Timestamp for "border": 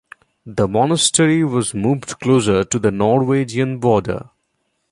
3.77-4.31